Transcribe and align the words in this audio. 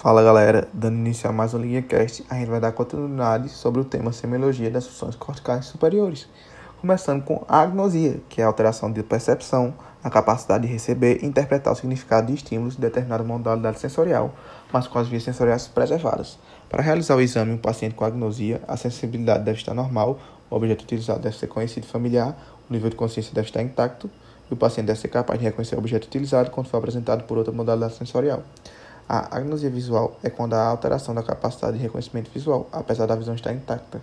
Fala 0.00 0.22
galera, 0.22 0.66
dando 0.72 0.96
início 0.96 1.28
a 1.28 1.32
mais 1.32 1.52
um 1.52 1.58
LinhaCast, 1.58 2.24
a 2.30 2.36
gente 2.36 2.48
vai 2.48 2.58
dar 2.58 2.72
continuidade 2.72 3.50
sobre 3.50 3.82
o 3.82 3.84
tema 3.84 4.12
semiologia 4.12 4.70
das 4.70 4.86
funções 4.86 5.14
corticais 5.14 5.66
superiores. 5.66 6.26
Começando 6.80 7.22
com 7.22 7.44
a 7.46 7.60
agnosia, 7.60 8.18
que 8.26 8.40
é 8.40 8.44
a 8.44 8.46
alteração 8.46 8.90
de 8.90 9.02
percepção, 9.02 9.74
a 10.02 10.08
capacidade 10.08 10.66
de 10.66 10.72
receber 10.72 11.22
e 11.22 11.26
interpretar 11.26 11.74
o 11.74 11.76
significado 11.76 12.28
de 12.28 12.32
estímulos 12.32 12.76
de 12.76 12.80
determinada 12.80 13.22
modalidade 13.22 13.78
sensorial, 13.78 14.34
mas 14.72 14.86
com 14.86 14.98
as 14.98 15.06
vias 15.06 15.22
sensoriais 15.22 15.68
preservadas. 15.68 16.38
Para 16.70 16.82
realizar 16.82 17.14
o 17.14 17.20
exame 17.20 17.52
em 17.52 17.54
um 17.56 17.58
paciente 17.58 17.94
com 17.94 18.06
agnosia, 18.06 18.62
a 18.66 18.78
sensibilidade 18.78 19.44
deve 19.44 19.58
estar 19.58 19.74
normal, 19.74 20.18
o 20.48 20.56
objeto 20.56 20.82
utilizado 20.82 21.20
deve 21.20 21.36
ser 21.36 21.48
conhecido 21.48 21.84
e 21.84 21.90
familiar, 21.90 22.34
o 22.70 22.72
nível 22.72 22.88
de 22.88 22.96
consciência 22.96 23.34
deve 23.34 23.48
estar 23.48 23.60
intacto 23.60 24.10
e 24.50 24.54
o 24.54 24.56
paciente 24.56 24.86
deve 24.86 24.98
ser 24.98 25.08
capaz 25.08 25.38
de 25.38 25.44
reconhecer 25.44 25.74
o 25.74 25.78
objeto 25.78 26.06
utilizado 26.06 26.50
quando 26.50 26.68
for 26.68 26.78
apresentado 26.78 27.24
por 27.24 27.36
outra 27.36 27.52
modalidade 27.52 27.96
sensorial. 27.96 28.42
A 29.12 29.38
agnosia 29.38 29.68
visual 29.68 30.16
é 30.22 30.30
quando 30.30 30.54
há 30.54 30.64
alteração 30.68 31.12
da 31.12 31.20
capacidade 31.20 31.76
de 31.76 31.82
reconhecimento 31.82 32.30
visual, 32.30 32.68
apesar 32.70 33.06
da 33.06 33.16
visão 33.16 33.34
estar 33.34 33.52
intacta. 33.52 34.00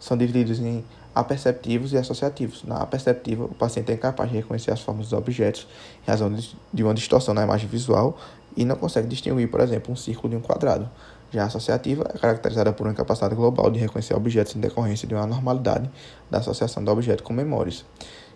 São 0.00 0.16
divididos 0.16 0.58
em 0.58 0.84
aperceptivos 1.14 1.92
e 1.92 1.96
associativos. 1.96 2.64
Na 2.64 2.78
aperceptiva, 2.78 3.44
o 3.44 3.54
paciente 3.54 3.92
é 3.92 3.94
incapaz 3.94 4.28
de 4.28 4.36
reconhecer 4.36 4.72
as 4.72 4.80
formas 4.80 5.10
dos 5.10 5.12
objetos 5.16 5.68
em 6.04 6.10
razão 6.10 6.36
de 6.74 6.82
uma 6.82 6.92
distorção 6.92 7.32
na 7.34 7.44
imagem 7.44 7.68
visual 7.68 8.18
e 8.56 8.64
não 8.64 8.74
consegue 8.74 9.06
distinguir, 9.06 9.48
por 9.48 9.60
exemplo, 9.60 9.92
um 9.92 9.96
círculo 9.96 10.30
de 10.30 10.36
um 10.36 10.40
quadrado. 10.40 10.90
Já 11.30 11.44
a 11.44 11.46
associativa 11.46 12.10
é 12.12 12.18
caracterizada 12.18 12.72
por 12.72 12.84
uma 12.84 12.92
incapacidade 12.92 13.36
global 13.36 13.70
de 13.70 13.78
reconhecer 13.78 14.14
objetos 14.14 14.56
em 14.56 14.60
decorrência 14.60 15.06
de 15.06 15.14
uma 15.14 15.22
anormalidade 15.22 15.88
da 16.28 16.38
associação 16.38 16.82
do 16.82 16.90
objeto 16.90 17.22
com 17.22 17.32
memórias. 17.32 17.84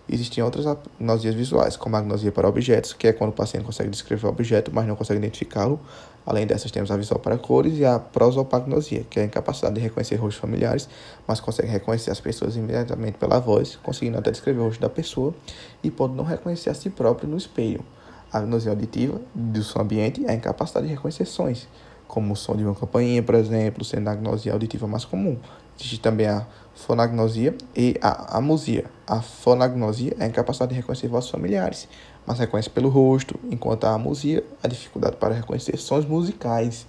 Existem 0.08 0.42
outras 0.42 0.66
agnosias 0.66 1.34
visuais, 1.34 1.76
como 1.76 1.96
a 1.96 2.00
agnosia 2.00 2.32
para 2.32 2.48
objetos, 2.48 2.92
que 2.92 3.06
é 3.06 3.12
quando 3.12 3.30
o 3.30 3.34
paciente 3.34 3.64
consegue 3.64 3.88
descrever 3.88 4.26
o 4.26 4.30
objeto, 4.30 4.70
mas 4.74 4.86
não 4.86 4.96
consegue 4.96 5.18
identificá-lo. 5.18 5.80
Além 6.26 6.46
dessas, 6.46 6.70
temos 6.70 6.90
a 6.90 6.96
visual 6.96 7.18
para 7.18 7.38
cores 7.38 7.78
e 7.78 7.84
a 7.84 7.98
prosopagnosia, 7.98 9.04
que 9.08 9.18
é 9.18 9.22
a 9.22 9.26
incapacidade 9.26 9.74
de 9.74 9.80
reconhecer 9.80 10.16
rostos 10.16 10.40
familiares, 10.40 10.88
mas 11.26 11.40
consegue 11.40 11.68
reconhecer 11.68 12.10
as 12.10 12.20
pessoas 12.20 12.56
imediatamente 12.56 13.18
pela 13.18 13.38
voz, 13.40 13.76
conseguindo 13.82 14.18
até 14.18 14.30
descrever 14.30 14.60
o 14.60 14.64
rosto 14.64 14.80
da 14.80 14.88
pessoa 14.88 15.34
e 15.82 15.90
pode 15.90 16.14
não 16.14 16.24
reconhecer 16.24 16.70
a 16.70 16.74
si 16.74 16.90
próprio 16.90 17.28
no 17.28 17.36
espelho. 17.36 17.84
A 18.32 18.38
agnosia 18.38 18.70
auditiva 18.70 19.20
do 19.34 19.62
som 19.62 19.80
ambiente 19.80 20.24
é 20.24 20.30
a 20.30 20.34
incapacidade 20.34 20.86
de 20.86 20.94
reconhecer 20.94 21.26
sons, 21.26 21.68
como 22.12 22.34
o 22.34 22.36
som 22.36 22.54
de 22.54 22.62
uma 22.62 22.74
campainha, 22.74 23.22
por 23.22 23.34
exemplo, 23.34 23.82
sendo 23.82 24.06
a 24.08 24.12
agnosia 24.12 24.52
auditiva 24.52 24.86
mais 24.86 25.02
comum. 25.02 25.38
Existe 25.78 25.98
também 25.98 26.26
a 26.26 26.46
fonagnosia 26.74 27.56
e 27.74 27.96
a 28.02 28.36
amusia. 28.36 28.84
A 29.06 29.22
fonagnosia 29.22 30.14
é 30.18 30.24
a 30.24 30.26
incapacidade 30.26 30.74
de 30.74 30.76
reconhecer 30.76 31.08
vozes 31.08 31.30
familiares, 31.30 31.88
mas 32.26 32.38
reconhece 32.38 32.68
pelo 32.68 32.90
rosto, 32.90 33.40
enquanto 33.50 33.84
a 33.84 33.94
amusia 33.94 34.44
a 34.62 34.68
dificuldade 34.68 35.16
para 35.16 35.34
reconhecer 35.34 35.78
sons 35.78 36.04
musicais. 36.04 36.86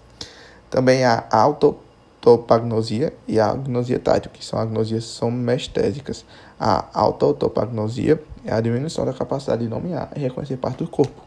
Também 0.70 1.06
a 1.06 1.26
autotopagnosia 1.32 3.14
e 3.26 3.40
a 3.40 3.50
agnosia 3.50 4.00
tátil, 4.00 4.30
que 4.30 4.44
são 4.44 4.60
agnosias 4.60 5.06
somestésicas. 5.06 6.26
A 6.60 6.86
autotopagnosia 6.94 8.22
é 8.44 8.52
a 8.52 8.60
diminuição 8.60 9.06
da 9.06 9.14
capacidade 9.14 9.64
de 9.64 9.70
nomear 9.70 10.12
e 10.18 10.20
reconhecer 10.20 10.58
parte 10.58 10.80
do 10.80 10.90
corpo, 10.90 11.22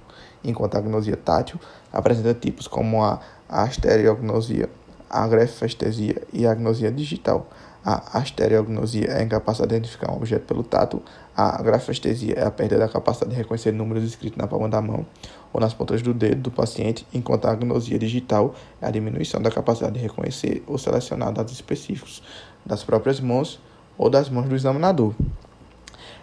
enquanto 0.49 0.77
a 0.77 0.79
agnosia 0.79 1.17
tátil 1.17 1.61
apresenta 1.93 2.33
tipos 2.35 2.67
como 2.67 3.03
a 3.03 3.21
astereognosia, 3.49 4.69
a 5.09 5.27
grefestesia 5.27 6.23
e 6.33 6.47
a 6.47 6.53
agnosia 6.53 6.91
digital. 6.91 7.49
A 7.85 8.19
astereognosia 8.19 9.07
é 9.07 9.21
a 9.21 9.23
incapacidade 9.23 9.71
de 9.71 9.77
identificar 9.77 10.11
um 10.11 10.17
objeto 10.17 10.45
pelo 10.45 10.65
tato. 10.65 11.01
A 11.37 11.63
grafestesia 11.63 12.35
é 12.35 12.45
a 12.45 12.51
perda 12.51 12.77
da 12.79 12.89
capacidade 12.89 13.31
de 13.31 13.37
reconhecer 13.37 13.71
números 13.71 14.03
escritos 14.03 14.37
na 14.37 14.49
palma 14.49 14.69
da 14.69 14.83
mão 14.83 15.07
ou 15.53 15.61
nas 15.61 15.73
pontas 15.73 16.03
do 16.03 16.13
dedo 16.13 16.43
do 16.43 16.51
paciente, 16.51 17.07
enquanto 17.15 17.47
a 17.47 17.53
agnosia 17.53 17.97
digital 17.97 18.57
é 18.83 18.89
a 18.89 18.91
diminuição 18.91 19.41
da 19.41 19.53
capacidade 19.53 19.95
de 19.95 20.01
reconhecer 20.01 20.65
ou 20.67 20.77
selecionar 20.79 21.33
dados 21.33 21.53
específicos 21.53 22.25
das 22.65 22.83
próprias 22.83 23.21
mãos 23.21 23.61
ou 23.97 24.11
das 24.11 24.29
mãos 24.29 24.49
do 24.49 24.57
examinador. 24.57 25.15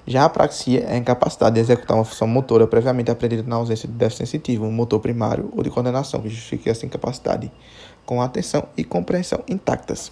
Já 0.05 0.23
a 0.23 0.25
apraxia 0.25 0.81
é 0.81 0.95
a 0.95 0.97
incapacidade 0.97 1.55
de 1.55 1.61
executar 1.61 1.95
uma 1.95 2.03
função 2.03 2.27
motora 2.27 2.67
previamente 2.67 3.09
aprendida 3.09 3.43
na 3.43 3.55
ausência 3.55 3.87
de 3.87 3.93
déficit 3.93 4.27
sensitivo, 4.27 4.69
motor 4.69 4.99
primário 4.99 5.49
ou 5.55 5.63
de 5.63 5.69
coordenação 5.69 6.21
que 6.21 6.27
justifique 6.27 6.69
essa 6.69 6.85
incapacidade, 6.85 7.49
com 8.05 8.21
atenção 8.21 8.67
e 8.75 8.83
compreensão 8.83 9.41
intactas. 9.47 10.11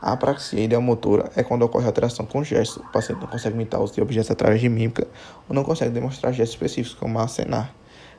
A 0.00 0.12
apraxia 0.12 0.60
ideomotora 0.60 1.30
é 1.36 1.42
quando 1.42 1.62
ocorre 1.62 1.86
alteração 1.86 2.24
com 2.24 2.42
gestos, 2.42 2.78
o 2.78 2.92
paciente 2.92 3.20
não 3.20 3.26
consegue 3.26 3.54
imitar 3.54 3.78
os 3.82 3.96
objetos 3.98 4.30
através 4.30 4.58
de 4.58 4.70
mímica 4.70 5.06
ou 5.46 5.54
não 5.54 5.64
consegue 5.64 5.90
demonstrar 5.90 6.32
gestos 6.32 6.54
específicos, 6.54 6.98
como 6.98 7.18
acenar. 7.18 7.74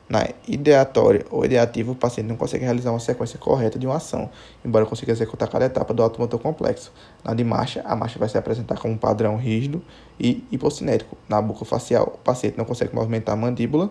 Na 0.08 0.26
ideatória 0.46 1.26
ou 1.30 1.44
ideativa, 1.44 1.92
o 1.92 1.94
paciente 1.94 2.28
não 2.28 2.36
consegue 2.36 2.64
realizar 2.64 2.90
uma 2.90 2.98
sequência 2.98 3.38
correta 3.38 3.78
de 3.78 3.86
uma 3.86 3.96
ação, 3.96 4.30
embora 4.64 4.86
consiga 4.86 5.12
executar 5.12 5.48
cada 5.48 5.66
etapa 5.66 5.92
do 5.92 6.02
automotor 6.02 6.40
complexo. 6.40 6.90
Na 7.22 7.34
de 7.34 7.44
marcha, 7.44 7.82
a 7.84 7.94
marcha 7.94 8.18
vai 8.18 8.26
se 8.26 8.38
apresentar 8.38 8.78
como 8.78 8.94
um 8.94 8.96
padrão 8.96 9.36
rígido 9.36 9.82
e 10.18 10.42
hipocinético. 10.50 11.14
Na 11.28 11.42
boca 11.42 11.62
facial, 11.66 12.14
o 12.14 12.18
paciente 12.18 12.56
não 12.56 12.64
consegue 12.64 12.94
movimentar 12.94 13.34
a 13.34 13.36
mandíbula, 13.36 13.90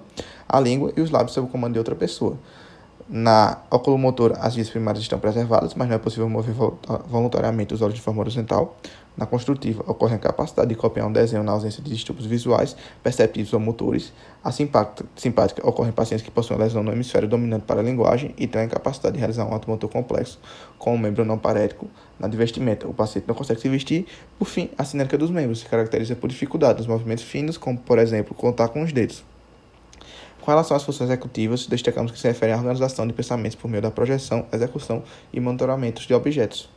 a 0.50 0.60
língua 0.60 0.92
e 0.98 1.02
os 1.02 1.12
lábios 1.12 1.34
sob 1.34 1.48
o 1.48 1.52
comando 1.52 1.74
de 1.74 1.80
outra 1.80 1.96
pessoa. 1.96 2.36
Na 3.10 3.60
oculomotora, 3.72 4.36
as 4.40 4.56
vias 4.56 4.70
primárias 4.70 5.02
estão 5.02 5.18
preservadas, 5.18 5.74
mas 5.74 5.88
não 5.88 5.96
é 5.96 5.98
possível 5.98 6.28
mover 6.28 6.54
voluntariamente 7.08 7.74
os 7.74 7.82
olhos 7.82 7.96
de 7.96 8.02
forma 8.02 8.20
horizontal. 8.20 8.76
Na 9.16 9.26
construtiva, 9.26 9.82
ocorre 9.88 10.16
a 10.16 10.20
capacidade 10.20 10.68
de 10.68 10.76
copiar 10.76 11.08
um 11.08 11.12
desenho 11.12 11.42
na 11.42 11.54
ausência 11.54 11.82
de 11.82 11.90
distúrbios 11.90 12.28
visuais, 12.28 12.76
perceptivos 13.02 13.54
ou 13.54 13.62
motores. 13.62 14.12
A 14.44 14.52
simpática 14.52 15.66
ocorre 15.66 15.90
em 15.90 15.94
pacientes 15.94 16.24
que 16.24 16.30
possuem 16.30 16.60
lesão 16.60 16.84
no 16.84 16.92
hemisfério 16.92 17.30
dominante 17.30 17.64
para 17.66 17.80
a 17.80 17.84
linguagem 17.84 18.36
e 18.38 18.46
têm 18.46 18.64
a 18.64 18.66
incapacidade 18.66 19.14
de 19.14 19.20
realizar 19.20 19.46
um 19.46 19.54
automotor 19.54 19.90
complexo 19.90 20.38
com 20.78 20.94
um 20.94 20.98
membro 20.98 21.24
não 21.24 21.38
parético. 21.38 21.88
Na 22.20 22.28
de 22.28 22.36
vestimenta, 22.36 22.90
o 22.90 22.94
paciente 22.94 23.26
não 23.26 23.34
consegue 23.34 23.62
se 23.62 23.70
vestir. 23.70 24.06
Por 24.38 24.50
fim, 24.50 24.70
a 24.78 24.84
cinética 24.84 25.18
dos 25.18 25.32
membros 25.32 25.60
se 25.60 25.66
caracteriza 25.66 26.14
por 26.14 26.28
dificuldade 26.30 26.80
nos 26.80 26.88
movimentos 26.88 27.24
finos, 27.24 27.58
como, 27.58 27.78
por 27.78 28.00
exemplo, 28.00 28.36
contar 28.36 28.68
com 28.68 28.84
os 28.84 28.92
dedos. 28.92 29.24
Com 30.48 30.52
relação 30.52 30.78
às 30.78 30.84
funções 30.84 31.10
executivas, 31.10 31.68
destacamos 31.68 32.10
que 32.10 32.18
se 32.18 32.26
referem 32.26 32.56
à 32.56 32.58
organização 32.58 33.06
de 33.06 33.12
pensamentos 33.12 33.54
por 33.54 33.70
meio 33.70 33.82
da 33.82 33.92
projeção, 33.92 34.46
execução 34.54 35.04
e 35.34 35.42
monitoramento 35.42 36.08
de 36.08 36.14
objetos. 36.14 36.70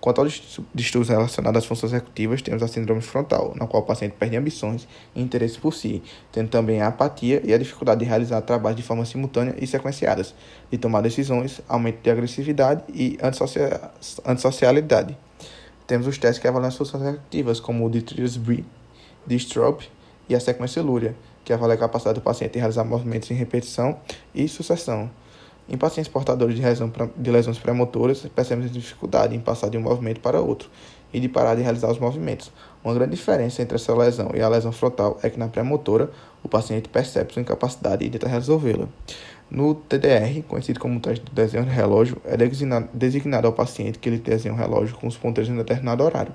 Quanto 0.00 0.22
aos 0.22 0.58
distúrbios 0.74 1.10
relacionados 1.10 1.58
às 1.58 1.66
funções 1.66 1.92
executivas, 1.92 2.40
temos 2.40 2.62
a 2.62 2.66
síndrome 2.66 3.02
frontal, 3.02 3.52
na 3.56 3.66
qual 3.66 3.82
o 3.82 3.84
paciente 3.84 4.14
perde 4.18 4.38
ambições 4.38 4.88
e 5.14 5.20
interesse 5.20 5.58
por 5.58 5.74
si, 5.74 6.02
tendo 6.32 6.48
também 6.48 6.80
a 6.80 6.86
apatia 6.86 7.42
e 7.44 7.52
a 7.52 7.58
dificuldade 7.58 8.00
de 8.00 8.06
realizar 8.06 8.40
trabalhos 8.40 8.78
de 8.78 8.82
forma 8.82 9.04
simultânea 9.04 9.54
e 9.58 9.66
sequenciadas, 9.66 10.34
de 10.70 10.78
tomar 10.78 11.02
decisões, 11.02 11.60
aumento 11.68 12.02
de 12.02 12.10
agressividade 12.10 12.84
e 12.88 13.18
antissocialidade. 14.24 15.14
Temos 15.86 16.06
os 16.06 16.16
testes 16.16 16.40
que 16.40 16.48
avaliam 16.48 16.68
as 16.68 16.76
funções 16.78 17.02
executivas, 17.02 17.60
como 17.60 17.84
o 17.84 17.90
de 17.90 18.00
Trisbury, 18.00 18.64
de 19.26 19.36
e 20.26 20.34
a 20.34 20.40
sequência 20.40 20.80
Lúria, 20.80 21.14
que 21.44 21.52
avalia 21.52 21.74
a 21.74 21.78
capacidade 21.78 22.18
do 22.18 22.22
paciente 22.22 22.56
em 22.56 22.58
realizar 22.58 22.84
movimentos 22.84 23.30
em 23.30 23.34
repetição 23.34 23.98
e 24.34 24.46
sucessão. 24.48 25.10
Em 25.68 25.76
pacientes 25.76 26.10
portadores 26.10 26.56
de, 26.56 26.62
lesão, 26.62 26.92
de 27.16 27.30
lesões 27.30 27.58
premotoras, 27.58 28.26
percebemos 28.34 28.72
dificuldade 28.72 29.36
em 29.36 29.40
passar 29.40 29.70
de 29.70 29.78
um 29.78 29.80
movimento 29.80 30.20
para 30.20 30.40
outro 30.40 30.68
e 31.12 31.20
de 31.20 31.28
parar 31.28 31.54
de 31.54 31.62
realizar 31.62 31.90
os 31.90 31.98
movimentos. 31.98 32.50
Uma 32.82 32.94
grande 32.94 33.14
diferença 33.14 33.62
entre 33.62 33.76
essa 33.76 33.94
lesão 33.94 34.30
e 34.34 34.40
a 34.40 34.48
lesão 34.48 34.72
frontal 34.72 35.18
é 35.22 35.30
que 35.30 35.38
na 35.38 35.48
premotora, 35.48 36.10
o 36.42 36.48
paciente 36.48 36.88
percebe 36.88 37.32
sua 37.32 37.42
incapacidade 37.42 38.04
e 38.04 38.10
tenta 38.10 38.26
resolvê-la. 38.26 38.88
No 39.50 39.74
TDR, 39.74 40.42
conhecido 40.46 40.80
como 40.80 41.00
teste 41.00 41.24
de 41.24 41.32
desenho 41.32 41.64
de 41.64 41.70
relógio, 41.70 42.16
é 42.24 42.36
designado 42.94 43.46
ao 43.46 43.52
paciente 43.52 43.98
que 43.98 44.08
ele 44.08 44.18
desenha 44.18 44.54
um 44.54 44.56
relógio 44.56 44.96
com 44.96 45.06
os 45.06 45.16
ponteiros 45.16 45.50
em 45.50 45.54
um 45.54 45.58
determinado 45.58 46.02
horário. 46.02 46.32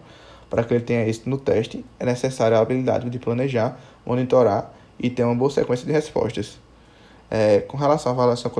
Para 0.50 0.64
que 0.64 0.74
ele 0.74 0.84
tenha 0.84 1.08
êxito 1.08 1.30
no 1.30 1.38
teste, 1.38 1.84
é 2.00 2.06
necessária 2.06 2.58
a 2.58 2.62
habilidade 2.62 3.10
de 3.10 3.18
planejar, 3.18 3.80
monitorar 4.06 4.72
e 5.00 5.10
ter 5.10 5.24
uma 5.24 5.36
boa 5.36 5.50
sequência 5.50 5.86
de 5.86 5.92
respostas. 5.92 6.60
É, 7.30 7.62
com 7.62 7.76
relação 7.76 8.12
à 8.12 8.16
avaliação 8.16 8.52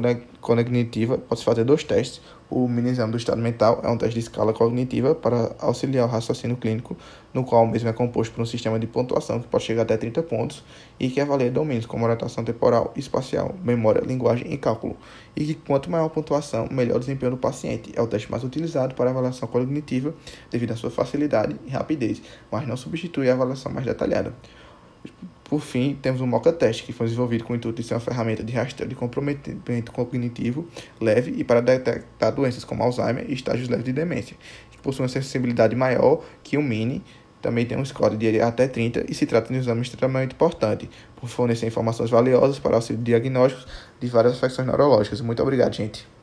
cognitiva, 0.42 1.20
pode-se 1.20 1.46
fazer 1.46 1.64
dois 1.64 1.84
testes. 1.84 2.20
O 2.50 2.68
mini 2.68 2.90
exame 2.90 3.12
do 3.12 3.18
estado 3.18 3.42
mental 3.42 3.80
é 3.84 3.90
um 3.90 3.98
teste 3.98 4.16
de 4.16 4.20
escala 4.22 4.54
cognitiva 4.54 5.14
para 5.14 5.56
auxiliar 5.60 6.08
o 6.08 6.10
raciocínio 6.10 6.58
clínico, 6.58 6.96
no 7.34 7.44
qual 7.44 7.64
o 7.64 7.68
mesmo 7.68 7.90
é 7.90 7.94
composto 7.94 8.34
por 8.34 8.42
um 8.42 8.46
sistema 8.46 8.80
de 8.80 8.88
pontuação 8.88 9.40
que 9.40 9.48
pode 9.48 9.64
chegar 9.64 9.84
até 9.84 9.98
30 9.98 10.24
pontos 10.24 10.64
e 11.00 11.10
que 11.10 11.20
avalia 11.22 11.52
domínios 11.52 11.86
como 11.86 12.04
orientação 12.06 12.44
temporal, 12.44 12.92
espacial, 12.96 13.56
memória, 13.64 14.02
linguagem 14.02 14.52
e 14.52 14.58
cálculo. 14.58 14.98
E 15.36 15.46
que 15.46 15.54
quanto 15.56 15.90
maior 15.90 16.06
a 16.06 16.10
pontuação, 16.10 16.68
melhor 16.72 16.98
o 16.98 17.00
desempenho 17.00 17.32
do 17.32 17.38
paciente. 17.38 17.92
É 17.96 18.02
o 18.02 18.08
teste 18.08 18.30
mais 18.32 18.44
utilizado 18.44 18.96
para 18.96 19.10
avaliação 19.10 19.48
cognitiva 19.48 20.14
devido 20.50 20.72
à 20.72 20.76
sua 20.76 20.90
facilidade 20.90 21.56
e 21.66 21.70
rapidez, 21.70 22.22
mas 22.52 22.68
não 22.68 22.78
substitui 22.78 23.30
a 23.30 23.34
avaliação 23.34 23.72
mais 23.72 23.86
detalhada. 23.86 24.34
Por 25.48 25.62
fim, 25.62 25.98
temos 26.02 26.22
o 26.22 26.28
Mocha 26.28 26.52
Test, 26.52 26.84
que 26.84 26.92
foi 26.92 27.06
desenvolvido 27.06 27.44
com 27.44 27.54
o 27.54 27.56
intuito 27.56 27.80
de 27.80 27.88
ser 27.88 27.94
uma 27.94 28.00
ferramenta 28.00 28.44
de 28.44 28.52
rastreio 28.52 28.90
de 28.90 28.96
comprometimento 28.96 29.92
cognitivo 29.92 30.68
leve 31.00 31.36
e 31.38 31.44
para 31.44 31.62
detectar 31.62 32.34
doenças 32.34 32.64
como 32.64 32.82
Alzheimer 32.82 33.26
e 33.30 33.34
estágios 33.34 33.70
leves 33.70 33.86
de 33.86 33.94
demência, 33.94 34.36
que 34.72 34.78
possui 34.80 35.04
uma 35.04 35.08
sensibilidade 35.08 35.76
maior 35.76 36.24
que 36.44 36.58
o 36.58 36.64
Mini, 36.64 37.04
também 37.44 37.64
tem 37.64 37.78
um 37.78 37.86
score 37.86 38.18
de 38.18 38.42
até 38.42 38.68
30 38.68 39.06
e 39.08 39.14
se 39.14 39.28
trata 39.28 39.50
de 39.50 39.54
um 39.54 39.62
exame 39.62 39.84
extremamente 39.84 40.34
importante, 40.34 40.90
por 41.16 41.30
fornecer 41.30 41.68
informações 41.68 42.10
valiosas 42.10 42.58
para 42.58 42.76
auxílio 42.76 43.04
diagnósticos 43.04 43.68
de 44.00 44.08
várias 44.08 44.34
afecções 44.34 44.68
neurológicas. 44.68 45.22
Muito 45.22 45.44
obrigado, 45.44 45.76
gente. 45.76 46.15